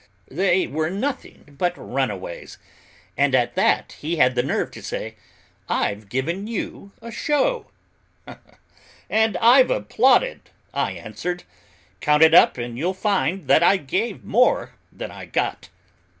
[0.31, 2.57] They were nothing but runaways.
[3.15, 5.15] And at that he had the nerve to say,
[5.69, 7.67] 'I've given you a show.'
[9.11, 11.43] 'And I've applauded,' I answered;
[11.99, 15.69] 'count it up and you'll find that I gave more than I got!